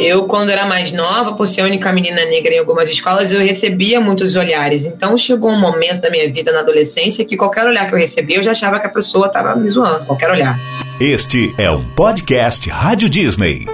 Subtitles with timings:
[0.00, 3.38] Eu, quando era mais nova, por ser a única menina negra em algumas escolas, eu
[3.38, 4.86] recebia muitos olhares.
[4.86, 8.38] Então chegou um momento da minha vida na adolescência que qualquer olhar que eu recebia,
[8.38, 10.58] eu já achava que a pessoa estava me zoando, qualquer olhar.
[10.98, 13.66] Este é um podcast Rádio Disney.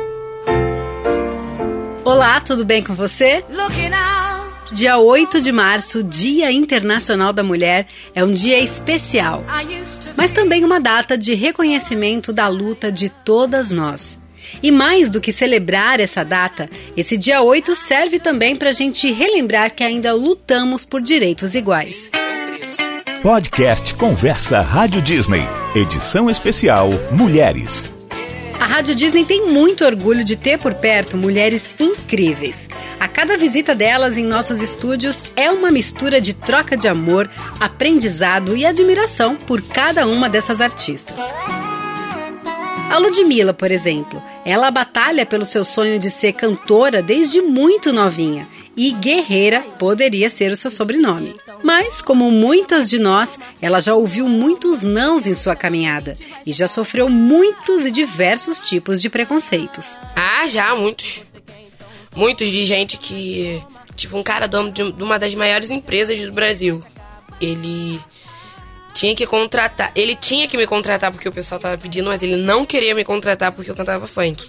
[2.04, 3.44] Olá, tudo bem com você?
[4.72, 7.86] Dia 8 de março, Dia Internacional da Mulher,
[8.16, 9.44] é um dia especial,
[10.16, 14.25] mas também uma data de reconhecimento da luta de todas nós.
[14.62, 19.10] E mais do que celebrar essa data, esse dia 8 serve também para a gente
[19.12, 22.10] relembrar que ainda lutamos por direitos iguais.
[23.22, 25.42] Podcast Conversa Rádio Disney,
[25.74, 27.96] edição especial Mulheres.
[28.60, 32.70] A Rádio Disney tem muito orgulho de ter por perto mulheres incríveis.
[32.98, 37.28] A cada visita delas em nossos estúdios é uma mistura de troca de amor,
[37.60, 41.34] aprendizado e admiração por cada uma dessas artistas.
[42.88, 48.46] A Ludmilla, por exemplo, ela batalha pelo seu sonho de ser cantora desde muito novinha
[48.76, 51.34] e Guerreira poderia ser o seu sobrenome.
[51.62, 56.68] Mas, como muitas de nós, ela já ouviu muitos nãos em sua caminhada e já
[56.68, 59.98] sofreu muitos e diversos tipos de preconceitos.
[60.14, 61.22] Ah, já, muitos.
[62.14, 63.62] Muitos de gente que.
[63.94, 66.84] Tipo, um cara dono de uma das maiores empresas do Brasil.
[67.40, 67.98] Ele
[68.96, 69.92] tinha que contratar.
[69.94, 73.04] Ele tinha que me contratar porque o pessoal tava pedindo, mas ele não queria me
[73.04, 74.48] contratar porque eu cantava funk.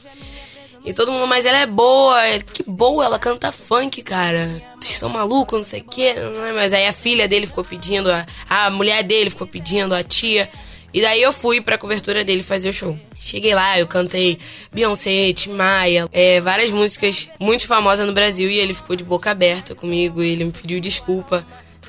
[0.86, 2.17] E todo mundo, mas ela é boa,
[2.53, 4.48] que boa, ela canta funk, cara.
[4.80, 6.16] Vocês são malucos, não sei o quê.
[6.56, 10.50] Mas aí a filha dele ficou pedindo, a, a mulher dele ficou pedindo, a tia.
[10.94, 12.98] E daí eu fui pra cobertura dele fazer o show.
[13.20, 14.40] Cheguei lá, eu cantei
[14.72, 18.50] Beyoncé, Tim Maia, é, várias músicas muito famosas no Brasil.
[18.50, 21.45] E ele ficou de boca aberta comigo, ele me pediu desculpa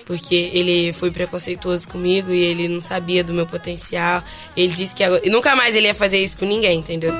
[0.08, 4.24] porque ele foi preconceituoso comigo e ele não sabia do meu potencial.
[4.56, 7.12] Ele disse que agora, e nunca mais ele ia fazer isso com ninguém, entendeu?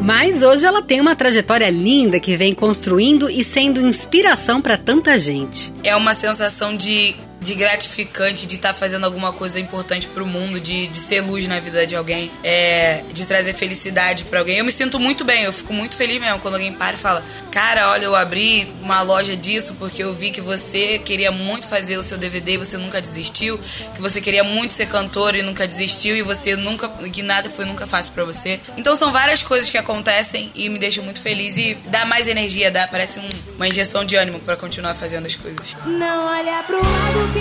[0.00, 5.18] Mas hoje ela tem uma trajetória linda que vem construindo e sendo inspiração para tanta
[5.18, 5.72] gente.
[5.82, 10.60] É uma sensação de de gratificante de estar tá fazendo alguma coisa importante pro mundo,
[10.60, 14.58] de, de ser luz na vida de alguém, é, de trazer felicidade para alguém.
[14.58, 17.24] Eu me sinto muito bem, eu fico muito feliz mesmo quando alguém para e fala:
[17.50, 21.96] Cara, olha, eu abri uma loja disso porque eu vi que você queria muito fazer
[21.96, 23.58] o seu DVD e você nunca desistiu,
[23.94, 27.64] que você queria muito ser cantor e nunca desistiu e você nunca, que nada foi
[27.64, 28.60] nunca fácil para você.
[28.76, 32.70] Então são várias coisas que acontecem e me deixam muito feliz e dá mais energia,
[32.70, 35.76] dá, parece um, uma injeção de ânimo para continuar fazendo as coisas.
[35.84, 37.31] Não olha pro lado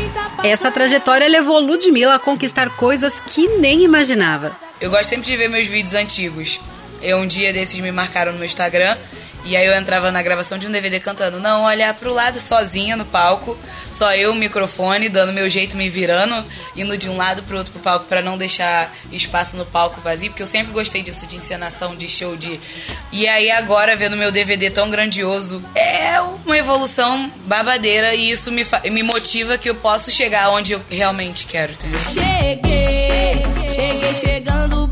[0.43, 4.55] essa trajetória levou Ludmilla a conquistar coisas que nem imaginava.
[4.79, 6.59] Eu gosto sempre de ver meus vídeos antigos.
[7.01, 8.97] Eu um dia desses me marcaram no meu Instagram
[9.43, 12.95] e aí eu entrava na gravação de um DVD cantando, não olhar pro lado sozinha
[12.95, 13.57] no palco,
[13.89, 17.73] só eu, o microfone, dando meu jeito, me virando, indo de um lado pro outro
[17.73, 21.35] pro palco para não deixar espaço no palco vazio, porque eu sempre gostei disso de
[21.35, 22.59] encenação, de show, de.
[23.11, 28.65] E aí agora, vendo meu DVD tão grandioso, é uma evolução babadeira e isso me,
[28.91, 31.99] me motiva que eu posso chegar onde eu realmente quero, entendeu?
[32.13, 34.87] Cheguei, cheguei chegando,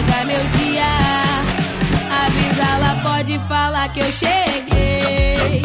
[0.00, 0.84] estragar meu dia.
[2.24, 5.62] Avisa, ela pode falar que eu cheguei.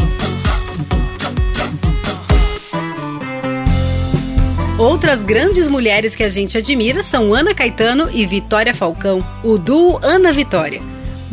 [4.78, 10.00] Outras grandes mulheres que a gente admira são Ana Caetano e Vitória Falcão, o duo
[10.04, 10.82] Ana Vitória.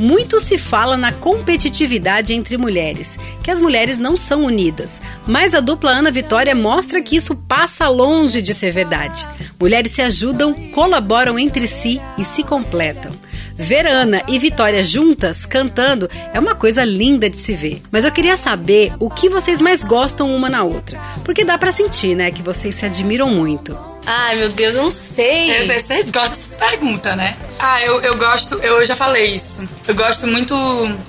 [0.03, 5.61] Muito se fala na competitividade entre mulheres, que as mulheres não são unidas, mas a
[5.61, 9.29] dupla Ana Vitória mostra que isso passa longe de ser verdade.
[9.61, 13.13] Mulheres se ajudam, colaboram entre si e se completam.
[13.55, 17.81] Ver Ana e Vitória juntas cantando é uma coisa linda de se ver.
[17.93, 21.71] Mas eu queria saber o que vocês mais gostam uma na outra, porque dá para
[21.71, 23.92] sentir, né, que vocês se admiram muito.
[24.07, 25.67] Ai, meu Deus, eu não sei.
[25.67, 27.37] Vocês gostam dessas perguntas, né?
[27.59, 29.69] Ah, eu, eu gosto, eu já falei isso.
[29.87, 30.55] Eu gosto muito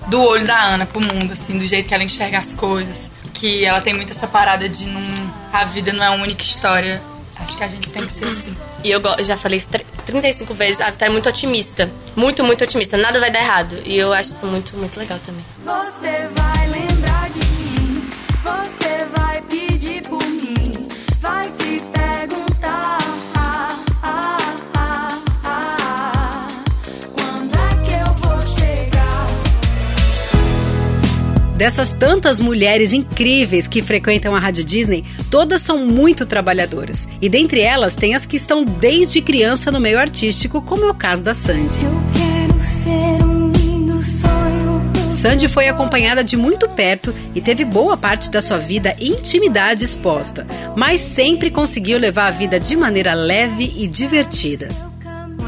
[0.07, 3.09] do olho da Ana pro mundo, assim, do jeito que ela enxerga as coisas.
[3.33, 5.01] Que ela tem muito essa parada de não.
[5.51, 7.01] A vida não é uma única história.
[7.39, 8.55] Acho que a gente tem que ser assim.
[8.83, 9.69] E eu já falei isso
[10.05, 10.79] 35 vezes.
[10.81, 11.89] A Vitória é muito otimista.
[12.15, 12.95] Muito, muito otimista.
[12.95, 13.77] Nada vai dar errado.
[13.85, 15.43] E eu acho isso muito, muito legal também.
[15.63, 18.09] Você vai lembrar de mim.
[18.43, 18.82] Você
[31.55, 37.07] Dessas tantas mulheres incríveis que frequentam a Rádio Disney, todas são muito trabalhadoras.
[37.21, 40.95] E dentre elas tem as que estão desde criança no meio artístico, como é o
[40.95, 41.79] caso da Sandy.
[45.11, 49.85] Sandy foi acompanhada de muito perto e teve boa parte da sua vida e intimidade
[49.85, 50.45] exposta,
[50.75, 54.92] mas sempre conseguiu levar a vida de maneira leve e divertida.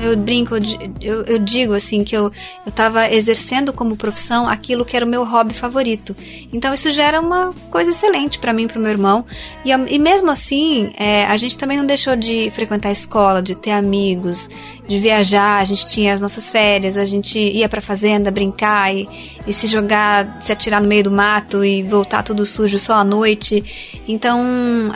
[0.02, 0.56] Eu brinco,
[1.02, 2.32] eu, eu digo assim que eu
[2.66, 6.16] estava exercendo como profissão aquilo que era o meu hobby favorito.
[6.52, 9.26] Então isso já era uma coisa excelente para mim para o meu irmão.
[9.64, 13.56] E, e mesmo assim, é, a gente também não deixou de frequentar a escola, de
[13.56, 14.50] ter amigos,
[14.88, 15.60] de viajar.
[15.60, 19.08] A gente tinha as nossas férias, a gente ia para fazenda brincar e,
[19.46, 23.04] e se jogar, se atirar no meio do mato e voltar tudo sujo só à
[23.04, 24.02] noite.
[24.08, 24.44] Então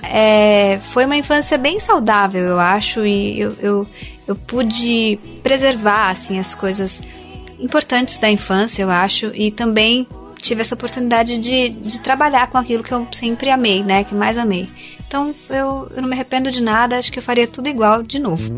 [0.03, 3.06] é, foi uma infância bem saudável, eu acho.
[3.06, 3.88] E eu, eu
[4.30, 7.01] eu pude preservar assim as coisas
[7.59, 10.07] importantes da infância, eu acho, e também
[10.39, 14.38] tive essa oportunidade de, de trabalhar com aquilo que eu sempre amei, né, que mais
[14.38, 14.69] amei.
[15.07, 18.19] Então eu, eu não me arrependo de nada, acho que eu faria tudo igual de
[18.19, 18.53] novo.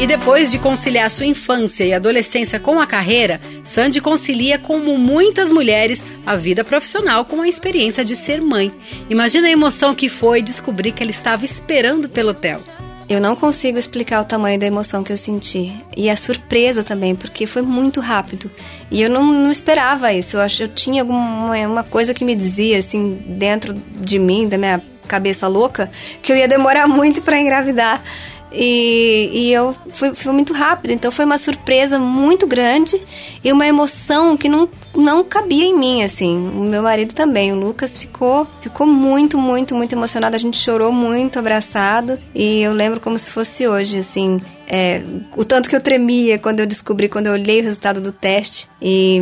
[0.00, 5.50] E depois de conciliar sua infância e adolescência com a carreira, Sandy concilia, como muitas
[5.50, 8.72] mulheres, a vida profissional com a experiência de ser mãe.
[9.10, 12.62] Imagina a emoção que foi descobrir que ela estava esperando pelo Theo.
[13.10, 15.76] Eu não consigo explicar o tamanho da emoção que eu senti.
[15.94, 18.50] E a surpresa também, porque foi muito rápido.
[18.90, 20.38] E eu não, não esperava isso.
[20.38, 24.56] Eu acho eu tinha alguma uma coisa que me dizia, assim, dentro de mim, da
[24.56, 25.90] minha cabeça louca,
[26.22, 28.02] que eu ia demorar muito para engravidar.
[28.52, 33.00] E, e eu fui, fui, muito rápido, então foi uma surpresa muito grande
[33.44, 36.36] e uma emoção que não, não cabia em mim, assim.
[36.48, 40.34] O meu marido também, o Lucas, ficou, ficou muito, muito, muito emocionado.
[40.34, 44.40] A gente chorou muito abraçado e eu lembro como se fosse hoje, assim.
[44.66, 45.02] É,
[45.36, 48.68] o tanto que eu tremia quando eu descobri, quando eu olhei o resultado do teste.
[48.82, 49.20] E,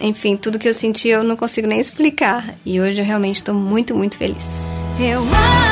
[0.00, 2.54] enfim, tudo que eu senti eu não consigo nem explicar.
[2.64, 4.44] E hoje eu realmente estou muito, muito feliz.
[5.00, 5.67] Eu amo.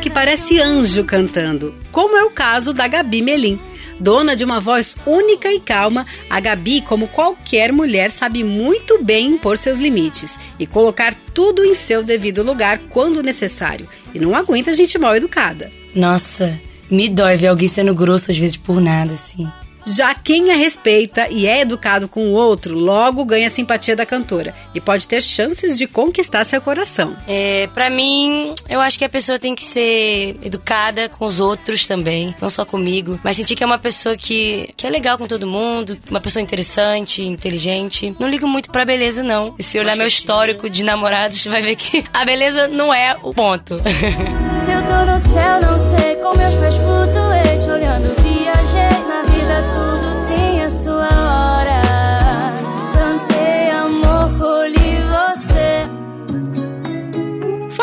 [0.00, 3.60] Que parece anjo cantando, como é o caso da Gabi Melim.
[4.00, 9.32] Dona de uma voz única e calma, a Gabi, como qualquer mulher, sabe muito bem
[9.32, 13.86] impor seus limites e colocar tudo em seu devido lugar quando necessário.
[14.14, 15.70] E não aguenta gente mal educada.
[15.94, 16.58] Nossa,
[16.90, 19.52] me dói ver alguém sendo grosso às vezes por nada, assim.
[19.94, 24.06] Já quem a respeita e é educado com o outro, logo ganha a simpatia da
[24.06, 27.16] cantora e pode ter chances de conquistar seu coração.
[27.26, 31.86] É, para mim, eu acho que a pessoa tem que ser educada com os outros
[31.86, 35.26] também, não só comigo, mas sentir que é uma pessoa que, que é legal com
[35.26, 38.14] todo mundo, uma pessoa interessante, inteligente.
[38.18, 39.54] Não ligo muito pra beleza, não.
[39.58, 43.34] E se olhar meu histórico de namorados, vai ver que a beleza não é o
[43.34, 43.80] ponto.
[44.64, 48.59] se eu tô no céu, não sei, com meus pés flutuei, te olhando tudo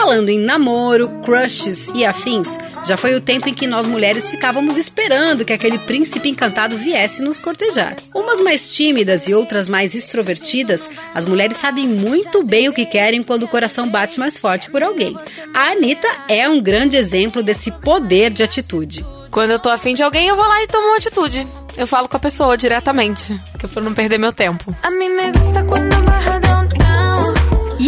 [0.08, 4.78] Falando em namoro, crushes e afins, já foi o tempo em que nós mulheres ficávamos
[4.78, 7.98] esperando que aquele príncipe encantado viesse nos cortejar.
[8.16, 13.22] Umas mais tímidas e outras mais extrovertidas, as mulheres sabem muito bem o que querem
[13.22, 15.14] quando o coração bate mais forte por alguém.
[15.54, 19.06] A Anitta é um grande exemplo desse poder de atitude.
[19.30, 21.46] Quando eu tô afim de alguém, eu vou lá e tomo uma atitude.
[21.76, 24.74] Eu falo com a pessoa diretamente, que é pra não perder meu tempo.
[24.82, 25.98] A mim me gusta quando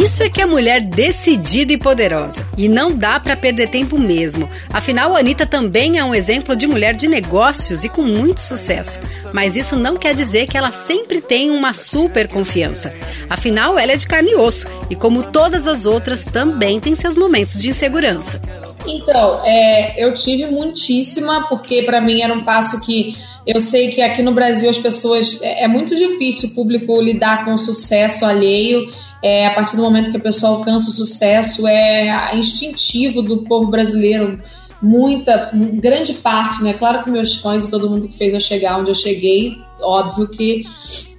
[0.03, 2.47] isso é que é mulher decidida e poderosa.
[2.57, 4.49] E não dá para perder tempo mesmo.
[4.71, 9.01] Afinal, a Anitta também é um exemplo de mulher de negócios e com muito sucesso.
[9.33, 12.93] Mas isso não quer dizer que ela sempre tem uma super confiança.
[13.29, 14.67] Afinal, ela é de carne e osso.
[14.89, 18.41] E como todas as outras, também tem seus momentos de insegurança.
[18.87, 24.01] Então, é, eu tive muitíssima, porque para mim era um passo que eu sei que
[24.01, 25.41] aqui no Brasil as pessoas.
[25.41, 28.91] É, é muito difícil o público lidar com o sucesso alheio.
[29.23, 33.69] É, a partir do momento que a pessoa alcança o sucesso, é instintivo do povo
[33.69, 34.39] brasileiro.
[34.81, 36.73] Muita, grande parte, né?
[36.73, 40.29] Claro que meus fãs e todo mundo que fez eu chegar onde eu cheguei, óbvio
[40.29, 40.65] que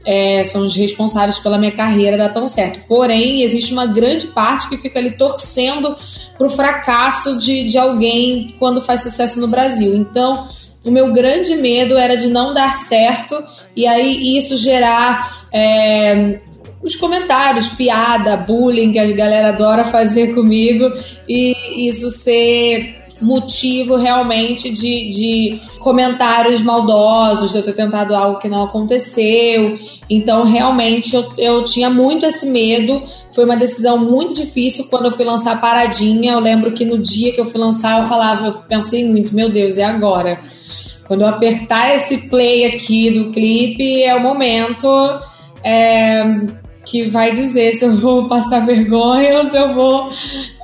[0.07, 2.81] é, são os responsáveis pela minha carreira dar tão certo.
[2.89, 5.97] Porém, existe uma grande parte que fica ali torcendo
[6.37, 9.95] para o fracasso de, de alguém quando faz sucesso no Brasil.
[9.95, 10.49] Então,
[10.85, 13.37] o meu grande medo era de não dar certo
[13.77, 16.41] e aí isso gerar é,
[16.83, 20.93] os comentários, piada, bullying que a galera adora fazer comigo
[21.29, 28.49] e isso ser motivo realmente de, de comentários maldosos, de eu ter tentado algo que
[28.49, 29.79] não aconteceu.
[30.09, 33.03] Então, realmente, eu, eu tinha muito esse medo.
[33.33, 36.33] Foi uma decisão muito difícil quando eu fui lançar Paradinha.
[36.33, 39.51] Eu lembro que no dia que eu fui lançar, eu falava, eu pensei muito, meu
[39.51, 40.41] Deus, é agora.
[41.07, 44.89] Quando eu apertar esse play aqui do clipe, é o momento
[45.65, 46.23] é,
[46.85, 50.11] que vai dizer se eu vou passar vergonha ou se eu vou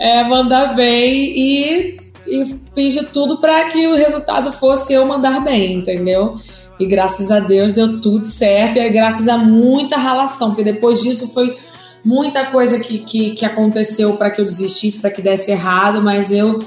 [0.00, 1.32] é, mandar bem.
[1.36, 6.38] E e fiz de tudo para que o resultado fosse eu mandar bem, entendeu?
[6.78, 11.00] E graças a Deus deu tudo certo, e é graças a muita ralação, porque depois
[11.00, 11.56] disso foi
[12.04, 16.30] muita coisa que, que, que aconteceu para que eu desistisse, para que desse errado, mas
[16.30, 16.58] eu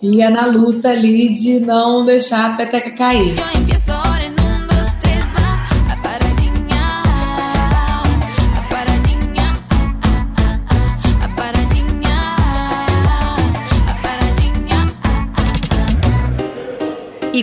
[0.00, 3.34] ia na luta ali de não deixar a peteca cair.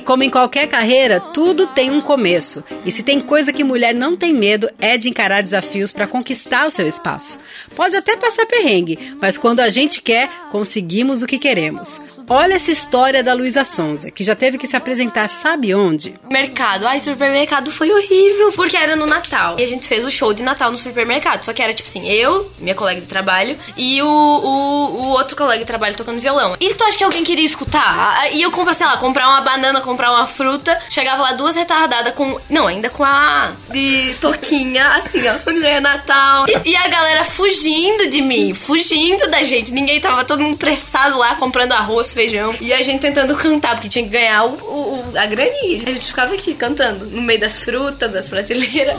[0.09, 2.63] Como em qualquer carreira, tudo tem um começo.
[2.83, 6.65] E se tem coisa que mulher não tem medo é de encarar desafios para conquistar
[6.65, 7.37] o seu espaço.
[7.75, 12.01] Pode até passar perrengue, mas quando a gente quer, conseguimos o que queremos.
[12.31, 16.13] Olha essa história da Luísa Sonza, que já teve que se apresentar sabe onde?
[16.29, 16.85] Mercado.
[16.85, 19.55] Ai, supermercado foi horrível, porque era no Natal.
[19.57, 21.43] E a gente fez o show de Natal no supermercado.
[21.43, 25.35] Só que era tipo assim, eu, minha colega de trabalho, e o, o, o outro
[25.35, 26.55] colega de trabalho tocando violão.
[26.59, 28.31] E tu acha que alguém queria escutar?
[28.31, 30.79] E eu comprar, sei lá, comprar uma banana, comprar uma fruta.
[30.87, 32.39] Chegava lá duas retardadas com.
[32.47, 35.49] Não, ainda com a de toquinha, assim, ó.
[35.65, 36.45] É Natal.
[36.47, 39.71] E, e a galera fugindo de mim, fugindo da gente.
[39.71, 42.53] Ninguém tava todo mundo pressado lá comprando arroz, feijão.
[42.59, 45.75] E a gente tentando cantar, porque tinha que ganhar o, o, a graninha.
[45.75, 48.97] A gente ficava aqui cantando, no meio das frutas, das prateleiras.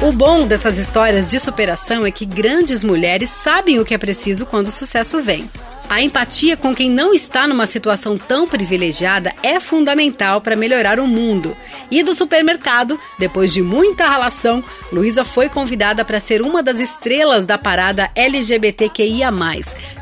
[0.00, 4.46] O bom dessas histórias de superação é que grandes mulheres sabem o que é preciso
[4.46, 5.48] quando o sucesso vem.
[5.88, 11.06] A empatia com quem não está numa situação tão privilegiada é fundamental para melhorar o
[11.06, 11.54] mundo.
[11.90, 17.44] E do supermercado, depois de muita relação, Luísa foi convidada para ser uma das estrelas
[17.44, 19.30] da parada LGBTQIA,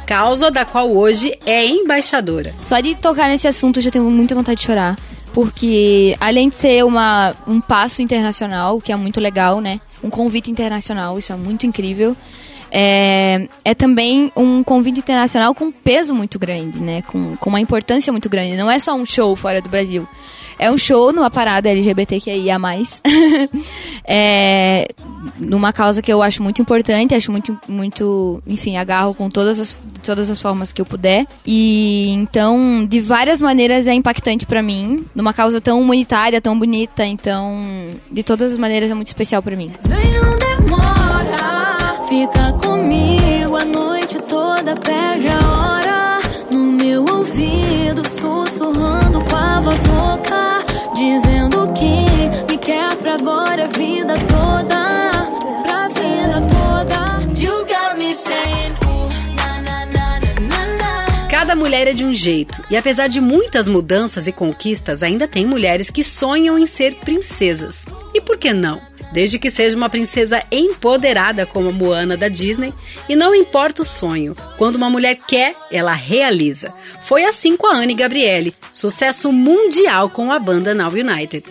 [0.07, 2.55] causa da qual hoje é embaixadora.
[2.65, 4.97] Só de tocar nesse assunto eu já tenho muita vontade de chorar.
[5.33, 9.81] Porque além de ser uma, um passo internacional, que é muito legal, né?
[10.03, 12.17] Um convite internacional, isso é muito incrível
[12.71, 17.03] é, é também um convite internacional com peso muito grande, né?
[17.03, 18.57] Com, com uma importância muito grande.
[18.57, 20.07] Não é só um show fora do Brasil.
[20.61, 22.59] É um show numa parada LGBTQIA+.
[24.05, 24.89] é,
[25.39, 29.79] numa causa que eu acho muito importante, acho muito, muito, enfim, agarro com todas as,
[30.03, 31.27] todas as formas que eu puder.
[31.47, 37.07] E então, de várias maneiras é impactante para mim, numa causa tão humanitária, tão bonita,
[37.07, 37.59] então,
[38.11, 39.73] de todas as maneiras é muito especial para mim.
[39.87, 41.60] Vem, não demora.
[42.11, 46.21] Fica comigo a noite toda, perde a hora.
[46.51, 50.65] No meu ouvido, sussurrando com a voz louca.
[50.97, 55.11] Dizendo que me quer pra agora, a vida toda.
[55.95, 57.21] Vida toda.
[57.97, 58.13] Me.
[61.31, 65.47] Cada mulher é de um jeito, e apesar de muitas mudanças e conquistas, ainda tem
[65.47, 67.87] mulheres que sonham em ser princesas.
[68.13, 68.90] E por que não?
[69.13, 72.73] Desde que seja uma princesa empoderada como a Moana da Disney,
[73.09, 76.73] e não importa o sonho, quando uma mulher quer, ela realiza.
[77.03, 81.45] Foi assim com a Anne Gabriele, sucesso mundial com a banda Now United.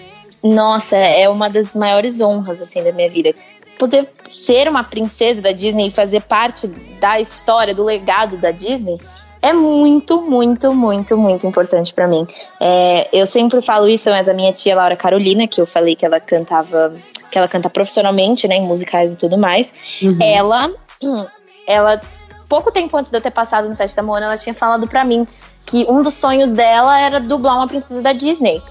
[0.43, 3.33] Nossa, é uma das maiores honras assim da minha vida.
[3.77, 6.67] Poder ser uma princesa da Disney e fazer parte
[6.99, 8.97] da história, do legado da Disney,
[9.41, 12.27] é muito, muito, muito, muito importante para mim.
[12.59, 16.05] É, eu sempre falo isso, mas a minha tia Laura Carolina, que eu falei que
[16.05, 16.93] ela cantava
[17.29, 20.17] que ela canta profissionalmente, né, em musicais e tudo mais, uhum.
[20.21, 20.71] ela,
[21.67, 22.01] ela,
[22.47, 25.03] pouco tempo antes de eu ter passado no teste da Moana, ela tinha falado para
[25.03, 25.27] mim
[25.65, 28.61] que um dos sonhos dela era dublar uma princesa da Disney.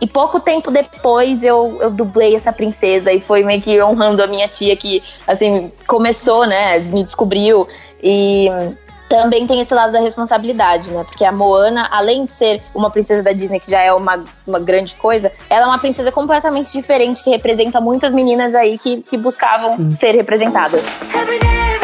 [0.00, 4.26] E pouco tempo depois eu, eu dublei essa princesa e foi meio que honrando a
[4.26, 7.68] minha tia que, assim, começou, né, me descobriu
[8.02, 8.48] e
[9.16, 11.04] também tem esse lado da responsabilidade, né?
[11.04, 14.58] Porque a Moana, além de ser uma princesa da Disney, que já é uma, uma
[14.58, 19.18] grande coisa, ela é uma princesa completamente diferente, que representa muitas meninas aí que, que
[19.18, 19.96] buscavam Sim.
[19.96, 20.82] ser representadas.
[20.82, 21.81] Desculpa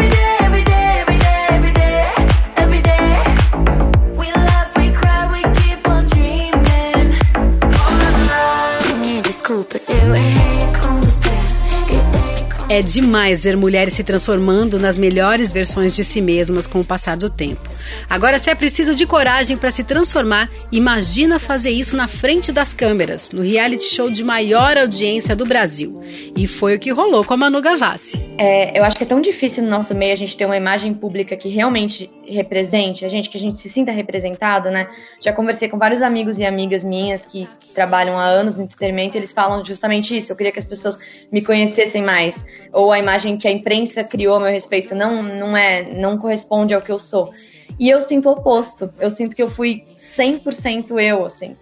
[12.78, 17.16] É demais ver mulheres se transformando nas melhores versões de si mesmas com o passar
[17.16, 17.68] do tempo.
[18.08, 22.72] Agora, se é preciso de coragem para se transformar, imagina fazer isso na frente das
[22.72, 26.00] câmeras, no reality show de maior audiência do Brasil.
[26.36, 28.24] E foi o que rolou com a Manu Gavassi.
[28.38, 30.94] É, eu acho que é tão difícil no nosso meio a gente ter uma imagem
[30.94, 34.88] pública que realmente represente a gente, que a gente se sinta representado, né?
[35.20, 39.32] Já conversei com vários amigos e amigas minhas que trabalham há anos no entretenimento, eles
[39.32, 40.32] falam justamente isso.
[40.32, 40.98] Eu queria que as pessoas
[41.30, 45.56] me conhecessem mais, ou a imagem que a imprensa criou a meu respeito não não
[45.56, 47.30] é, não corresponde ao que eu sou.
[47.78, 48.92] E eu sinto o oposto.
[48.98, 51.56] Eu sinto que eu fui 100% eu, assim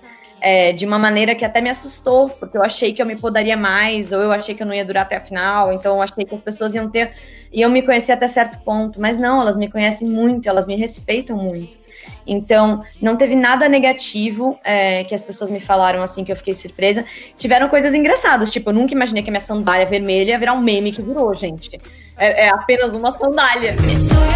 [0.47, 3.57] é, de uma maneira que até me assustou, porque eu achei que eu me podaria
[3.57, 6.25] mais, ou eu achei que eu não ia durar até a final, então eu achei
[6.25, 7.11] que as pessoas iam ter,
[7.53, 11.37] iam me conhecer até certo ponto, mas não, elas me conhecem muito, elas me respeitam
[11.37, 11.77] muito.
[12.25, 16.55] Então, não teve nada negativo é, que as pessoas me falaram assim que eu fiquei
[16.55, 17.05] surpresa.
[17.37, 20.61] Tiveram coisas engraçadas, tipo, eu nunca imaginei que a minha sandália vermelha ia virar um
[20.61, 21.77] meme que virou, gente.
[22.17, 23.73] É, é apenas uma sandália.
[23.83, 24.36] Mistura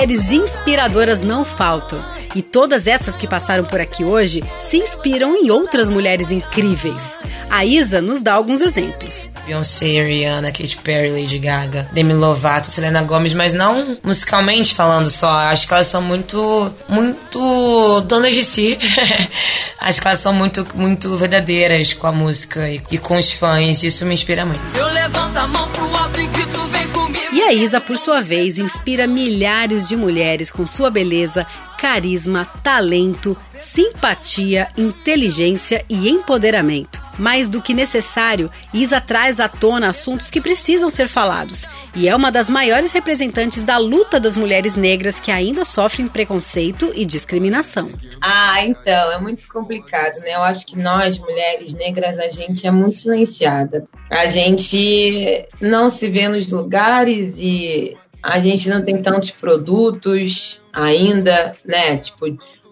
[0.00, 2.02] Mulheres inspiradoras não faltam.
[2.34, 7.18] E todas essas que passaram por aqui hoje se inspiram em outras mulheres incríveis.
[7.50, 9.28] A Isa nos dá alguns exemplos.
[9.44, 15.30] Beyoncé, Rihanna, Katy Perry, Lady Gaga, Demi Lovato, Selena Gomez, mas não musicalmente falando só.
[15.30, 18.78] Acho que elas são muito, muito donas de si.
[19.78, 23.82] Acho que elas são muito, muito verdadeiras com a música e, e com os fãs.
[23.82, 24.74] Isso me inspira muito.
[24.74, 26.29] Eu levanto a mão pro alto e.
[27.32, 31.46] E a Isa, por sua vez, inspira milhares de mulheres com sua beleza,
[31.80, 37.00] carisma, talento, simpatia, inteligência e empoderamento.
[37.18, 42.14] Mais do que necessário, Isa traz à tona assuntos que precisam ser falados e é
[42.14, 47.90] uma das maiores representantes da luta das mulheres negras que ainda sofrem preconceito e discriminação.
[48.20, 50.34] Ah, então, é muito complicado, né?
[50.34, 53.86] Eu acho que nós, mulheres negras, a gente é muito silenciada.
[54.10, 61.52] A gente não se vê nos lugares e a gente não tem tantos produtos ainda,
[61.64, 61.96] né?
[61.96, 62.26] Tipo,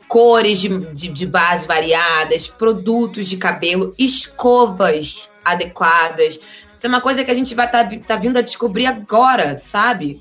[0.08, 6.40] cores de, de, de, base variadas, produtos de cabelo, escovas adequadas.
[6.76, 9.58] Isso é uma coisa que a gente vai estar tá, tá vindo a descobrir agora,
[9.58, 10.20] sabe?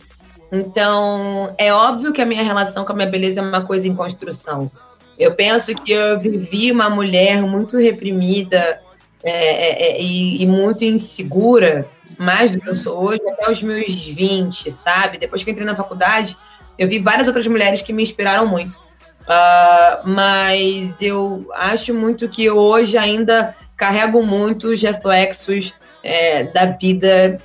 [0.51, 3.95] Então, é óbvio que a minha relação com a minha beleza é uma coisa em
[3.95, 4.71] construção.
[5.17, 8.81] Eu penso que eu vivi uma mulher muito reprimida
[9.23, 13.61] é, é, é, e, e muito insegura mais do que eu sou hoje, até os
[13.61, 15.17] meus 20, sabe?
[15.17, 16.37] Depois que entrei na faculdade,
[16.77, 18.75] eu vi várias outras mulheres que me inspiraram muito.
[18.75, 27.39] Uh, mas eu acho muito que hoje ainda carrego muitos reflexos é, da vida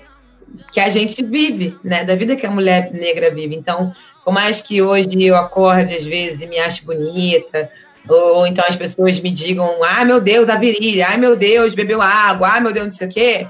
[0.70, 2.04] que a gente vive, né?
[2.04, 3.56] Da vida que a mulher negra vive.
[3.56, 3.92] Então,
[4.24, 7.68] por mais que hoje eu acorde às vezes e me ache bonita,
[8.08, 12.00] ou então as pessoas me digam, ah, meu Deus, a virilha, ai meu Deus, bebeu
[12.00, 13.48] água, ai meu Deus, não sei o quê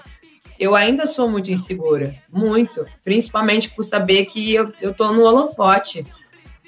[0.62, 6.06] eu ainda sou muito insegura, muito, principalmente por saber que eu, eu tô no holofote.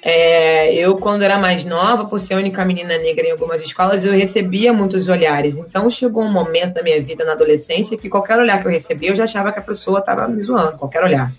[0.03, 4.03] É, eu, quando era mais nova, por ser a única menina negra em algumas escolas,
[4.03, 5.57] eu recebia muitos olhares.
[5.57, 9.09] Então, chegou um momento da minha vida na adolescência que qualquer olhar que eu recebia,
[9.11, 11.31] eu já achava que a pessoa estava me zoando, qualquer olhar.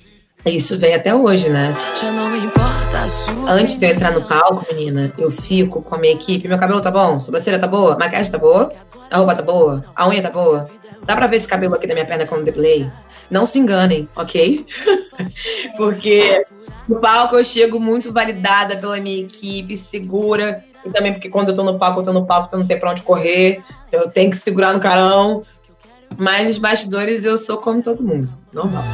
[0.47, 1.75] Isso vem até hoje, né?
[3.49, 6.47] Antes de eu entrar no palco, menina, eu fico com a minha equipe.
[6.47, 7.19] Meu cabelo tá bom?
[7.19, 7.99] Sobrancelha tá boa?
[7.99, 8.73] Maquiagem tá boa?
[9.11, 9.85] A roupa tá boa?
[9.95, 10.71] A unha tá boa?
[11.05, 12.89] Dá pra ver esse cabelo aqui da minha perna como deplay?
[13.29, 14.65] Não se enganem, ok?
[15.77, 16.47] porque
[16.89, 20.65] no palco eu chego muito validada pela minha equipe, segura.
[20.85, 22.79] E também porque quando eu tô no palco, eu tô no palco, então não tem
[22.79, 23.65] pra onde correr.
[23.89, 25.43] Então eu tenho que segurar no carão.
[26.17, 28.85] Mas nos bastidores eu sou como todo mundo, normal.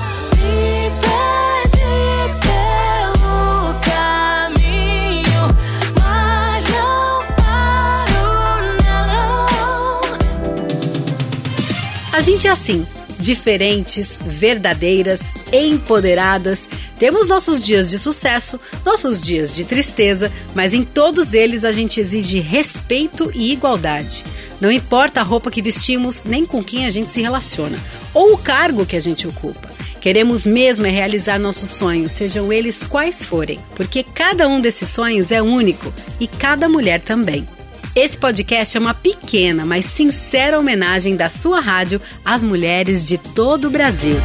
[12.22, 12.86] Gente é assim,
[13.18, 16.68] diferentes, verdadeiras, empoderadas.
[16.96, 21.98] Temos nossos dias de sucesso, nossos dias de tristeza, mas em todos eles a gente
[21.98, 24.24] exige respeito e igualdade.
[24.60, 27.78] Não importa a roupa que vestimos, nem com quem a gente se relaciona,
[28.14, 29.72] ou o cargo que a gente ocupa.
[30.00, 35.32] Queremos mesmo é realizar nossos sonhos, sejam eles quais forem, porque cada um desses sonhos
[35.32, 37.44] é único e cada mulher também.
[37.94, 43.68] Esse podcast é uma pequena, mas sincera homenagem da sua rádio às mulheres de todo
[43.68, 44.16] o Brasil.